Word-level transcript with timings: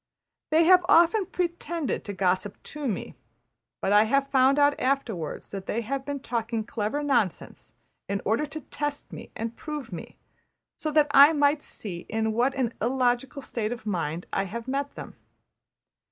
They 0.49 0.63
have 0.63 0.83
often 0.89 1.27
pretended 1.27 2.03
to 2.05 2.13
gossip 2.13 2.57
to 2.63 2.87
me; 2.87 3.13
but 3.81 3.93
I 3.93 4.05
have 4.05 4.31
found 4.31 4.57
out 4.57 4.73
afterwards 4.79 5.51
that 5.51 5.67
they 5.67 5.81
have 5.81 6.05
been 6.05 6.21
talking 6.21 6.63
clever 6.63 7.03
nonsense 7.03 7.75
in 8.09 8.19
order 8.25 8.47
to 8.47 8.61
test 8.61 9.13
me 9.13 9.29
and 9.35 9.55
prove 9.55 9.93
me; 9.93 10.17
so 10.75 10.89
that 10.89 11.11
I 11.11 11.33
might 11.33 11.61
see 11.61 12.07
in 12.09 12.33
what 12.33 12.55
an 12.55 12.73
illogical 12.81 13.43
state 13.43 13.71
of 13.71 13.85
mind 13.85 14.25
I 14.33 14.45
have 14.45 14.67
met 14.67 14.95
them. 14.95 15.17